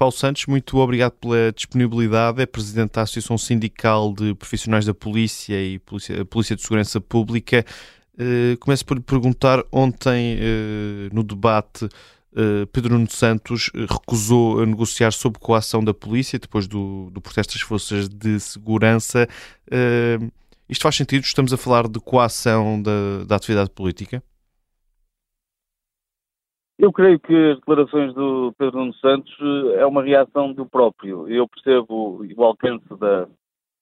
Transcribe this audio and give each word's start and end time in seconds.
Paulo 0.00 0.12
Santos, 0.12 0.46
muito 0.46 0.78
obrigado 0.78 1.12
pela 1.12 1.52
disponibilidade. 1.52 2.40
É 2.40 2.46
presidente 2.46 2.92
da 2.92 3.02
Associação 3.02 3.36
Sindical 3.36 4.14
de 4.14 4.34
Profissionais 4.34 4.86
da 4.86 4.94
Polícia 4.94 5.62
e 5.62 5.78
Polícia, 5.78 6.24
Polícia 6.24 6.56
de 6.56 6.62
Segurança 6.62 6.98
Pública. 7.02 7.66
Uh, 8.14 8.56
começo 8.60 8.82
por 8.86 8.96
lhe 8.96 9.02
perguntar: 9.02 9.62
ontem, 9.70 10.38
uh, 10.38 11.14
no 11.14 11.22
debate, 11.22 11.84
uh, 11.84 12.66
Pedro 12.72 12.94
Nuno 12.94 13.10
Santos 13.10 13.70
recusou 13.74 14.62
a 14.62 14.64
negociar 14.64 15.10
sob 15.10 15.38
coação 15.38 15.84
da 15.84 15.92
polícia 15.92 16.38
depois 16.38 16.66
do, 16.66 17.10
do 17.10 17.20
protesto 17.20 17.52
das 17.52 17.60
forças 17.60 18.08
de 18.08 18.40
segurança. 18.40 19.28
isto 20.66 20.80
faz 20.80 20.96
sentido? 20.96 21.24
Estamos 21.24 21.52
a 21.52 21.58
falar 21.58 21.86
de 21.86 22.00
coação 22.00 22.80
da, 22.80 23.24
da 23.26 23.36
atividade 23.36 23.68
política? 23.68 24.22
Eu 26.82 26.90
creio 26.90 27.20
que 27.20 27.34
as 27.34 27.58
declarações 27.58 28.14
do 28.14 28.54
Pedro 28.56 28.78
Nuno 28.78 28.94
Santos 28.94 29.30
eh, 29.38 29.82
é 29.82 29.86
uma 29.86 30.02
reação 30.02 30.50
do 30.50 30.64
próprio. 30.64 31.28
Eu 31.28 31.46
percebo 31.46 32.24
o 32.24 32.42
alcance 32.42 32.88
da, 32.98 33.26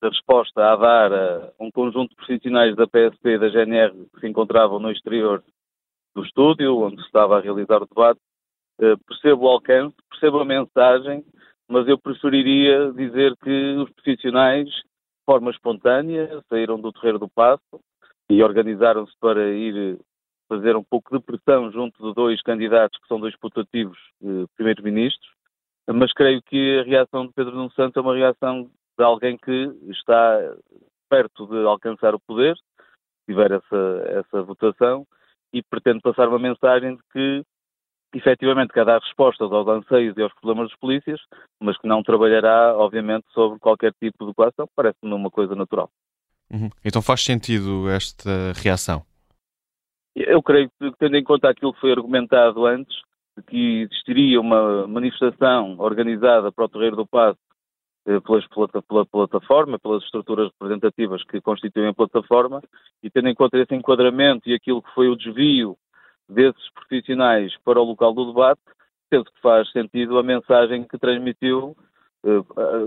da 0.02 0.09
resposta 0.09 0.73
a 0.73 0.75
dar 0.75 1.12
a 1.12 1.53
um 1.61 1.70
conjunto 1.70 2.11
de 2.11 2.16
profissionais 2.16 2.75
da 2.75 2.89
PSP 2.89 3.29
e 3.29 3.39
da 3.39 3.51
GNR 3.51 3.92
que 4.12 4.19
se 4.19 4.27
encontravam 4.27 4.80
no 4.80 4.91
exterior 4.91 5.45
do 6.12 6.25
estúdio, 6.25 6.77
onde 6.77 6.97
se 6.97 7.06
estava 7.06 7.39
a 7.39 7.41
realizar 7.41 7.80
o 7.80 7.87
debate. 7.87 8.19
Eh, 8.80 8.97
percebo 9.06 9.45
o 9.45 9.48
alcance, 9.48 9.95
percebo 10.11 10.41
a 10.41 10.45
mensagem, 10.45 11.25
mas 11.69 11.87
eu 11.87 11.97
preferiria 12.01 12.91
dizer 12.91 13.37
que 13.37 13.77
os 13.77 13.91
profissionais, 13.91 14.67
de 14.67 15.25
forma 15.25 15.53
espontânea, 15.53 16.42
saíram 16.48 16.80
do 16.80 16.92
Terreiro 16.92 17.20
do 17.20 17.28
Passo 17.28 17.80
e 18.28 18.42
organizaram-se 18.42 19.12
para 19.20 19.51
ir 19.53 20.01
fazer 20.48 20.77
um 20.77 20.83
pouco 20.83 21.16
de 21.16 21.23
pressão 21.23 21.70
junto 21.70 22.02
de 22.02 22.15
dois 22.15 22.41
candidatos 22.43 22.98
que 23.01 23.06
são 23.06 23.20
dois 23.20 23.37
putativos 23.37 23.98
eh, 24.23 24.47
primeiros-ministros, 24.56 25.29
mas 25.87 26.12
creio 26.12 26.43
que 26.43 26.80
a 26.80 26.83
reação 26.84 27.27
de 27.27 27.33
Pedro 27.33 27.55
Nuno 27.55 27.70
Santos 27.73 27.97
é 27.97 28.01
uma 28.01 28.15
reação 28.15 28.70
de 28.98 29.05
alguém 29.05 29.37
que 29.37 29.73
está 29.91 30.55
perto 31.08 31.47
de 31.47 31.64
alcançar 31.64 32.14
o 32.14 32.20
poder, 32.20 32.56
tiver 33.27 33.53
essa, 33.53 34.03
essa 34.06 34.42
votação, 34.42 35.06
e 35.53 35.62
pretende 35.62 36.00
passar 36.00 36.28
uma 36.28 36.39
mensagem 36.39 36.97
de 36.97 37.03
que 37.12 37.42
efetivamente 38.14 38.73
quer 38.73 38.84
dar 38.84 39.01
respostas 39.01 39.51
aos 39.53 39.69
anseios 39.69 40.17
e 40.17 40.23
aos 40.23 40.33
problemas 40.34 40.69
dos 40.69 40.78
polícias, 40.78 41.20
mas 41.61 41.77
que 41.78 41.86
não 41.86 42.03
trabalhará, 42.03 42.75
obviamente, 42.77 43.27
sobre 43.33 43.58
qualquer 43.58 43.92
tipo 44.01 44.27
de 44.27 44.34
coação, 44.34 44.69
parece-me 44.75 45.12
uma 45.12 45.30
coisa 45.30 45.55
natural. 45.55 45.91
Uhum. 46.51 46.70
Então 46.84 47.03
faz 47.03 47.23
sentido 47.23 47.89
esta 47.91 48.53
reação? 48.55 49.05
Eu 50.14 50.42
creio 50.42 50.70
que, 50.70 50.92
tendo 50.98 51.17
em 51.17 51.25
conta 51.25 51.48
aquilo 51.48 51.73
que 51.73 51.81
foi 51.81 51.92
argumentado 51.92 52.67
antes, 52.67 52.97
que 53.47 53.83
existiria 53.83 54.41
uma 54.41 54.87
manifestação 54.87 55.77
organizada 55.78 56.51
para 56.51 56.64
o 56.64 56.69
Terreiro 56.69 56.97
do 56.97 57.06
Passo 57.06 57.39
eh, 58.06 58.19
pela, 58.89 59.06
plataforma, 59.06 59.79
pelas 59.79 60.03
estruturas 60.03 60.51
representativas 60.53 61.23
que 61.25 61.41
constituem 61.41 61.89
a 61.89 61.95
plataforma, 61.95 62.61
e 63.03 63.11
tendo 63.11 63.29
em 63.29 63.34
conta 63.34 63.59
esse 63.59 63.75
enquadramento 63.75 64.48
e 64.48 64.55
aquilo 64.55 64.83
que 64.83 64.92
foi 64.95 65.09
o 65.09 65.17
desvio 65.17 65.77
desses 66.29 66.70
profissionais 66.73 67.56
para 67.64 67.81
o 67.81 67.84
local 67.84 68.12
do 68.12 68.27
debate, 68.27 68.61
penso 69.09 69.27
que 69.27 69.41
faz 69.41 69.70
sentido 69.70 70.19
a 70.19 70.23
mensagem 70.23 70.84
que 70.84 70.98
transmitiu 70.98 71.77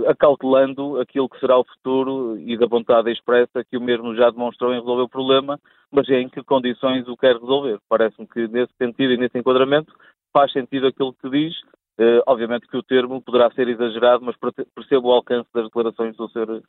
acautelando 0.07 0.99
aquilo 0.99 1.29
que 1.29 1.39
será 1.39 1.57
o 1.57 1.63
futuro 1.63 2.37
e 2.39 2.57
da 2.57 2.67
vontade 2.67 3.11
expressa 3.11 3.63
que 3.63 3.77
o 3.77 3.81
mesmo 3.81 4.15
já 4.15 4.29
demonstrou 4.29 4.73
em 4.73 4.79
resolver 4.79 5.03
o 5.03 5.09
problema, 5.09 5.59
mas 5.91 6.07
em 6.09 6.27
que 6.29 6.43
condições 6.43 7.07
o 7.07 7.17
quer 7.17 7.35
resolver. 7.37 7.79
Parece-me 7.87 8.27
que 8.27 8.47
nesse 8.47 8.73
sentido 8.77 9.13
e 9.13 9.17
nesse 9.17 9.37
enquadramento 9.37 9.93
faz 10.33 10.52
sentido 10.52 10.87
aquilo 10.87 11.13
que 11.13 11.29
diz. 11.29 11.53
Uh, 11.99 12.23
obviamente 12.25 12.67
que 12.67 12.77
o 12.77 12.83
termo 12.83 13.21
poderá 13.21 13.52
ser 13.52 13.67
exagerado, 13.67 14.23
mas 14.25 14.35
percebo 14.73 15.09
o 15.09 15.11
alcance 15.11 15.47
das 15.53 15.65
declarações 15.65 16.15
do 16.15 16.27
Sr. 16.29 16.61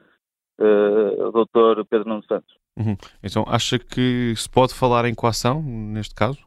Uh, 0.61 1.33
Dr. 1.33 1.85
Pedro 1.89 2.09
Nuno 2.09 2.25
Santos. 2.25 2.55
Uhum. 2.77 2.97
Então, 3.23 3.45
acha 3.47 3.79
que 3.79 4.35
se 4.37 4.51
pode 4.51 4.75
falar 4.75 5.05
em 5.05 5.15
coação 5.15 5.63
neste 5.63 6.15
caso? 6.15 6.39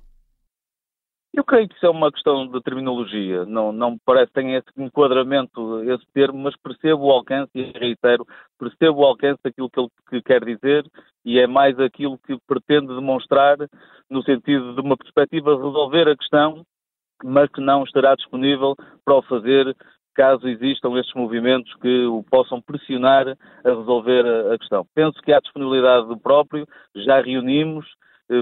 Eu 1.35 1.44
creio 1.44 1.68
que 1.68 1.75
isso 1.75 1.85
é 1.85 1.90
uma 1.90 2.09
questão 2.09 2.47
de 2.47 2.62
terminologia. 2.62 3.44
Não, 3.44 3.73
não 3.73 3.91
me 3.91 4.00
parece 4.06 4.28
que 4.28 4.35
tenha 4.35 4.57
esse 4.57 4.69
enquadramento, 4.78 5.84
esse 5.84 6.06
termo, 6.13 6.40
mas 6.40 6.56
percebo 6.56 7.07
o 7.07 7.12
alcance 7.12 7.51
e 7.53 7.78
reitero, 7.78 8.25
percebo 8.57 9.01
o 9.01 9.06
alcance 9.06 9.41
daquilo 9.44 9.69
que 9.69 9.78
ele 9.78 9.90
que 10.09 10.22
quer 10.22 10.46
dizer 10.46 10.85
e 11.25 11.38
é 11.38 11.46
mais 11.46 11.78
aquilo 11.78 12.18
que 12.19 12.38
pretende 12.47 12.88
demonstrar 12.88 13.57
no 14.09 14.23
sentido 14.23 14.75
de 14.75 14.79
uma 14.79 14.96
perspectiva 14.96 15.57
de 15.57 15.62
resolver 15.62 16.07
a 16.07 16.16
questão, 16.16 16.63
mas 17.22 17.50
que 17.52 17.59
não 17.59 17.84
estará 17.84 18.16
disponível 18.16 18.73
para 19.03 19.16
o 19.16 19.22
fazer 19.23 19.75
caso 20.16 20.47
existam 20.47 20.97
estes 20.97 21.13
movimentos 21.13 21.73
que 21.81 22.06
o 22.06 22.23
possam 22.23 22.62
pressionar 22.62 23.28
a 23.28 23.69
resolver 23.69 24.25
a 24.53 24.57
questão. 24.57 24.88
Penso 24.96 25.22
que 25.22 25.34
há 25.34 25.41
disponibilidade 25.41 26.07
do 26.07 26.17
próprio, 26.17 26.66
já 26.96 27.19
reunimos, 27.19 27.85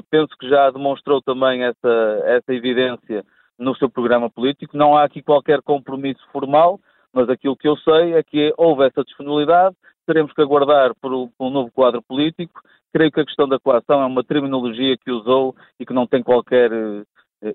penso 0.09 0.35
que 0.39 0.49
já 0.49 0.69
demonstrou 0.71 1.21
também 1.21 1.63
essa, 1.63 2.21
essa 2.25 2.53
evidência 2.53 3.23
no 3.57 3.75
seu 3.75 3.89
programa 3.89 4.29
político. 4.29 4.77
Não 4.77 4.95
há 4.95 5.03
aqui 5.03 5.21
qualquer 5.21 5.61
compromisso 5.61 6.21
formal, 6.31 6.79
mas 7.11 7.29
aquilo 7.29 7.55
que 7.55 7.67
eu 7.67 7.77
sei 7.77 8.13
é 8.13 8.23
que 8.23 8.53
houve 8.57 8.85
essa 8.85 9.03
disponibilidade, 9.03 9.75
teremos 10.05 10.33
que 10.33 10.41
aguardar 10.41 10.93
por, 11.01 11.13
um 11.13 11.49
novo 11.49 11.71
quadro 11.71 12.01
político. 12.01 12.61
Creio 12.91 13.11
que 13.11 13.21
a 13.21 13.25
questão 13.25 13.47
da 13.47 13.59
coação 13.59 14.01
é 14.01 14.05
uma 14.05 14.23
terminologia 14.23 14.97
que 14.97 15.11
usou 15.11 15.55
e 15.79 15.85
que 15.85 15.93
não 15.93 16.05
tem 16.05 16.21
qualquer 16.21 16.71
uh, 16.71 17.05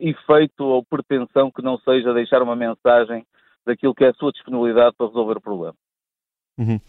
efeito 0.00 0.64
ou 0.64 0.84
pretensão 0.84 1.50
que 1.50 1.62
não 1.62 1.78
seja 1.78 2.14
deixar 2.14 2.42
uma 2.42 2.56
mensagem 2.56 3.24
daquilo 3.66 3.94
que 3.94 4.04
é 4.04 4.08
a 4.08 4.14
sua 4.14 4.32
disponibilidade 4.32 4.96
para 4.96 5.06
resolver 5.06 5.36
o 5.36 5.40
problema. 5.40 5.74
Uhum. 6.58 6.80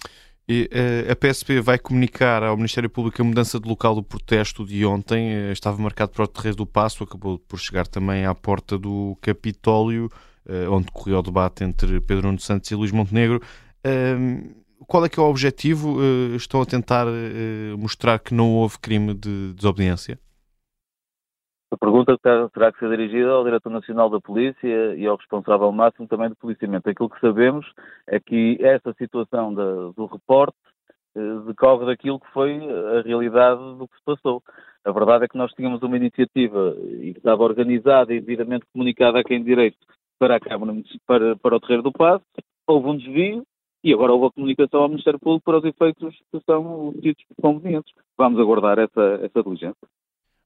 E, 0.52 0.68
uh, 0.74 1.12
a 1.12 1.16
PSP 1.16 1.62
vai 1.62 1.78
comunicar 1.78 2.42
ao 2.42 2.58
Ministério 2.58 2.90
Público 2.90 3.22
a 3.22 3.26
mudança 3.26 3.60
de 3.60 3.70
local 3.70 3.94
do 3.94 4.02
protesto 4.02 4.66
de 4.66 4.84
ontem. 4.84 5.32
Uh, 5.32 5.52
estava 5.52 5.80
marcado 5.80 6.12
para 6.12 6.24
o 6.24 6.28
Terreiro 6.28 6.58
do 6.58 6.66
Passo, 6.66 7.04
acabou 7.04 7.38
por 7.38 7.60
chegar 7.60 7.86
também 7.86 8.26
à 8.26 8.34
porta 8.34 8.76
do 8.76 9.16
Capitólio, 9.22 10.10
uh, 10.48 10.72
onde 10.72 10.92
correu 10.92 11.20
o 11.20 11.22
debate 11.22 11.64
entre 11.64 12.02
Pedro 12.02 12.26
Nuno 12.26 12.40
Santos 12.40 12.72
e 12.72 12.74
Luís 12.74 12.92
Montenegro. 12.92 13.40
Ehm, 13.84 14.56
qual 14.88 15.06
é 15.06 15.10
que 15.10 15.20
é 15.20 15.24
o 15.24 15.30
objetivo? 15.30 16.00
estão 16.36 16.62
a 16.62 16.66
tentar 16.66 17.06
mostrar 17.78 18.18
que 18.18 18.34
não 18.34 18.50
houve 18.54 18.80
crime 18.80 19.14
de 19.14 19.54
desobediência? 19.54 20.20
A 21.72 21.78
pergunta 21.78 22.18
terá 22.18 22.72
que 22.72 22.80
ser 22.80 22.90
dirigida 22.90 23.30
ao 23.30 23.44
Diretor 23.44 23.70
Nacional 23.70 24.10
da 24.10 24.20
Polícia 24.20 24.96
e 24.96 25.06
ao 25.06 25.18
responsável 25.18 25.72
máximo 25.72 26.08
também 26.08 26.30
do 26.30 26.36
policiamento. 26.36 26.90
Aquilo 26.90 27.10
que 27.10 27.20
sabemos 27.20 27.66
é 28.08 28.20
que 28.20 28.58
essa 28.60 28.92
situação 28.94 29.54
da, 29.54 29.92
do 29.96 30.08
reporte 30.08 30.58
eh, 31.16 31.40
decorre 31.46 31.86
daquilo 31.86 32.20
que 32.20 32.32
foi 32.32 32.60
a 32.98 33.02
realidade 33.02 33.62
do 33.78 33.88
que 33.88 33.98
se 33.98 34.04
passou. 34.04 34.42
A 34.84 34.92
verdade 34.92 35.26
é 35.26 35.28
que 35.28 35.38
nós 35.38 35.52
tínhamos 35.54 35.84
uma 35.84 35.96
iniciativa 35.96 36.76
e 37.02 37.14
que 37.14 37.20
estava 37.20 37.44
organizada 37.44 38.14
e 38.14 38.20
devidamente 38.20 38.66
comunicada 38.74 39.20
a 39.20 39.24
quem 39.24 39.44
direito 39.44 39.78
para 40.18 40.38
a 40.38 40.40
Câmara 40.40 40.74
para, 41.06 41.36
para 41.38 41.56
o 41.56 41.60
Terreiro 41.60 41.84
do 41.84 41.92
Passo, 41.92 42.26
houve 42.68 42.90
um 42.90 42.98
desvio 42.98 43.44
e 43.84 43.94
agora 43.94 44.12
houve 44.12 44.28
a 44.28 44.32
comunicação 44.32 44.82
ao 44.82 44.90
Ministério 44.90 45.20
Público 45.20 45.46
para 45.46 45.60
os 45.60 45.66
efeitos 45.66 46.16
que 46.32 46.40
são 46.46 46.94
tidos 47.02 47.24
convenientes. 47.42 47.94
Vamos 48.18 48.40
aguardar 48.40 48.80
essa, 48.80 49.20
essa 49.24 49.44
diligência. 49.44 49.88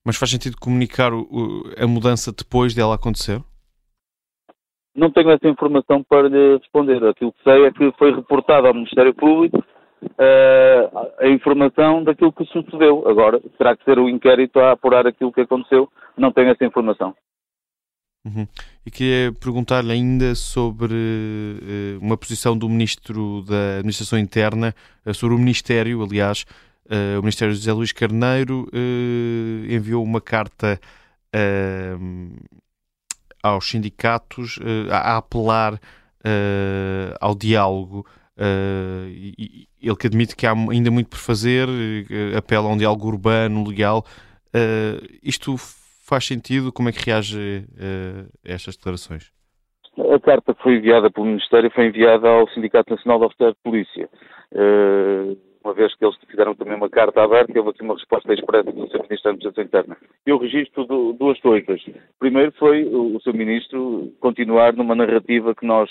Mas 0.06 0.18
faz 0.18 0.32
sentido 0.32 0.58
comunicar 0.60 1.14
o, 1.14 1.64
a 1.78 1.88
mudança 1.88 2.32
depois 2.32 2.74
dela 2.74 2.96
acontecer? 2.96 3.42
Não 4.96 5.12
tenho 5.12 5.32
essa 5.32 5.48
informação 5.48 6.04
para 6.04 6.28
lhe 6.28 6.58
responder. 6.58 7.04
Aquilo 7.04 7.34
que 7.34 7.44
sei 7.44 7.66
é 7.66 7.72
que 7.72 7.92
foi 7.98 8.14
reportado 8.14 8.68
ao 8.68 8.74
Ministério 8.74 9.14
Público 9.14 9.58
uh, 9.58 11.10
a 11.20 11.28
informação 11.28 12.04
daquilo 12.04 12.34
que 12.34 12.46
sucedeu. 12.46 13.08
Agora, 13.08 13.40
terá 13.58 13.76
que 13.76 13.84
ser 13.84 13.98
o 13.98 14.10
inquérito 14.10 14.60
a 14.60 14.72
apurar 14.74 15.08
aquilo 15.08 15.32
que 15.32 15.42
aconteceu. 15.42 15.90
Não 16.18 16.32
tenho 16.32 16.50
essa 16.50 16.66
informação. 16.66 17.16
Uhum. 18.26 18.48
E 18.86 18.92
queria 18.92 19.34
perguntar-lhe 19.34 19.92
ainda 19.92 20.34
sobre 20.36 20.94
uh, 20.94 22.00
uma 22.00 22.18
posição 22.18 22.58
do 22.58 22.70
Ministro 22.70 23.44
da 23.44 23.80
Administração 23.80 24.18
Interna, 24.18 24.74
uh, 25.06 25.14
sobre 25.14 25.36
o 25.36 25.40
Ministério, 25.40 26.02
aliás, 26.02 26.46
o 26.90 27.22
Ministério 27.22 27.54
José 27.54 27.72
Luís 27.72 27.92
Carneiro 27.92 28.68
uh, 28.74 29.74
enviou 29.74 30.04
uma 30.04 30.20
carta 30.20 30.80
uh, 31.34 32.36
aos 33.42 33.70
sindicatos 33.70 34.60
a, 34.90 35.18
apelar 35.18 35.80
ao 37.20 37.36
diálogo. 37.36 38.06
Ele 38.38 39.96
que 40.00 40.08
admite 40.08 40.34
que 40.34 40.48
há 40.48 40.54
ainda 40.54 40.90
muito 40.90 41.10
por 41.10 41.18
fazer, 41.18 41.68
apela 42.38 42.70
a 42.70 42.72
um 42.72 42.78
diálogo 42.78 43.06
urbano, 43.06 43.68
legal. 43.68 44.06
isto 45.22 45.58
faz 45.58 46.26
sentido? 46.26 46.72
Como 46.72 46.88
é 46.88 46.94
que 46.94 47.04
reage 47.06 47.66
a 48.46 48.54
estas 48.54 48.78
declarações? 48.78 49.34
A 49.98 50.20
carta 50.22 50.54
que 50.54 50.64
foi 50.64 50.78
enviada 50.78 51.12
pelo 51.12 51.26
Ministério 51.26 51.70
foi 51.72 51.88
enviada 51.88 52.30
ao 52.30 52.48
Sindicato 52.52 52.96
Nacional 52.96 53.20
de 53.20 53.26
Oficiais 53.26 53.54
de 53.54 53.60
Polícia 53.62 54.10
uma 55.64 55.74
vez 55.74 55.96
que 55.96 56.06
eles 56.06 56.18
fizeram 56.30 56.54
também 56.54 56.76
uma 56.76 56.90
carta 57.04 57.24
aberta 57.24 57.52
e 57.54 57.58
houve 57.58 57.72
aqui 57.72 57.82
uma 57.82 57.96
resposta 57.96 58.34
expressa 58.34 58.72
do 58.72 58.88
Sr. 58.88 59.04
Ministro 59.04 59.24
da 59.24 59.30
Administração 59.32 59.64
Interna. 59.64 59.98
Eu 60.26 60.38
registro 60.38 60.86
duas 61.20 61.40
coisas. 61.42 61.82
Primeiro 62.18 62.54
foi 62.54 62.86
o, 62.86 63.20
Sr. 63.20 63.34
Ministro 63.34 64.14
continuar 64.22 64.74
numa 64.74 64.96
narrativa 64.96 65.54
que 65.54 65.66
nós 65.66 65.90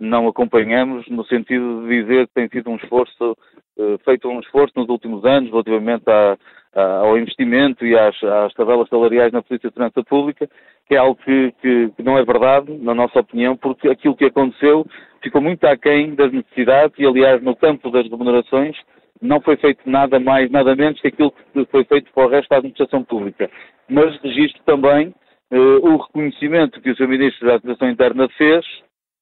não 0.00 0.26
acompanhamos, 0.26 1.06
no 1.08 1.24
sentido 1.26 1.86
de 1.86 2.02
dizer 2.02 2.26
que 2.26 2.34
tem 2.34 2.48
sido 2.48 2.70
um 2.70 2.76
esforço, 2.76 3.36
uh, 3.78 3.98
feito 4.04 4.28
um 4.28 4.40
esforço 4.40 4.72
nos 4.76 4.88
últimos 4.88 5.24
anos 5.24 5.50
relativamente 5.50 6.04
à, 6.08 6.36
ao 6.74 7.16
investimento 7.16 7.86
e 7.86 7.96
às, 7.96 8.20
às, 8.22 8.52
tabelas 8.54 8.88
salariais 8.88 9.32
na 9.32 9.42
Polícia 9.42 9.68
de 9.68 9.74
Segurança 9.74 10.02
Pública, 10.04 10.48
que 10.86 10.94
é 10.94 10.98
algo 10.98 11.16
que, 11.24 11.52
que, 11.60 11.90
que 11.96 12.02
não 12.02 12.18
é 12.18 12.24
verdade, 12.24 12.72
na 12.78 12.94
nossa 12.94 13.20
opinião, 13.20 13.56
porque 13.56 13.88
aquilo 13.88 14.16
que 14.16 14.24
aconteceu 14.24 14.84
ficou 15.22 15.40
muito 15.40 15.64
aquém 15.64 16.14
das 16.14 16.32
necessidades 16.32 16.98
e, 16.98 17.06
aliás, 17.06 17.42
no 17.42 17.54
campo 17.54 17.90
das 17.90 18.08
remunerações, 18.08 18.76
não 19.20 19.40
foi 19.40 19.56
feito 19.56 19.80
nada 19.88 20.18
mais, 20.18 20.50
nada 20.50 20.74
menos 20.76 21.00
que 21.00 21.08
aquilo 21.08 21.32
que 21.52 21.64
foi 21.66 21.84
feito 21.84 22.12
para 22.12 22.26
o 22.26 22.30
resto 22.30 22.48
da 22.48 22.56
administração 22.56 23.02
pública. 23.02 23.50
Mas 23.88 24.20
registro 24.20 24.62
também 24.64 25.14
eh, 25.50 25.56
o 25.56 25.96
reconhecimento 25.96 26.80
que 26.80 26.90
o 26.90 26.96
Sr. 26.96 27.08
Ministro 27.08 27.46
da 27.46 27.54
Administração 27.54 27.90
Interna 27.90 28.28
fez 28.36 28.64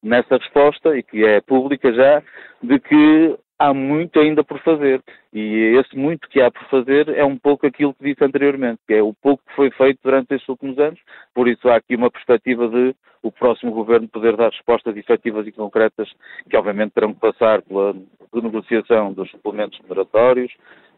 nessa 0.02 0.36
resposta, 0.36 0.96
e 0.96 1.02
que 1.02 1.24
é 1.24 1.40
pública 1.40 1.92
já, 1.92 2.22
de 2.62 2.78
que 2.78 3.36
há 3.58 3.72
muito 3.72 4.18
ainda 4.20 4.44
por 4.44 4.58
fazer. 4.60 5.02
E 5.32 5.76
esse 5.78 5.96
muito 5.96 6.28
que 6.28 6.40
há 6.40 6.50
por 6.50 6.64
fazer 6.68 7.08
é 7.10 7.24
um 7.24 7.36
pouco 7.36 7.66
aquilo 7.66 7.94
que 7.94 8.04
disse 8.04 8.24
anteriormente, 8.24 8.80
que 8.86 8.94
é 8.94 9.02
o 9.02 9.14
pouco 9.14 9.42
que 9.46 9.54
foi 9.54 9.70
feito 9.70 10.00
durante 10.02 10.34
estes 10.34 10.48
últimos 10.48 10.78
anos. 10.78 11.00
Por 11.34 11.48
isso 11.48 11.68
há 11.68 11.76
aqui 11.76 11.94
uma 11.96 12.10
perspectiva 12.10 12.68
de 12.68 12.94
o 13.22 13.32
próximo 13.32 13.72
governo 13.72 14.08
poder 14.08 14.36
dar 14.36 14.50
respostas 14.50 14.96
efetivas 14.96 15.46
e 15.46 15.52
concretas, 15.52 16.08
que 16.48 16.56
obviamente 16.56 16.92
terão 16.92 17.12
que 17.12 17.20
passar 17.20 17.60
pela 17.62 17.94
renegociação 18.32 19.12
dos 19.12 19.30
suplementos 19.30 19.80
moderatórios, 19.80 20.52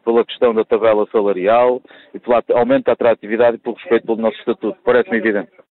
pela 0.05 0.23
questão 0.23 0.53
da 0.53 0.63
tabela 0.63 1.07
salarial 1.11 1.81
e 2.13 2.19
pelo 2.19 2.41
aumento 2.53 2.85
da 2.85 2.93
atratividade 2.93 3.57
e 3.57 3.59
pelo 3.59 3.75
respeito 3.75 4.05
pelo 4.05 4.21
nosso 4.21 4.37
estatuto. 4.37 4.77
Parece-me 4.83 5.17
evidente. 5.17 5.51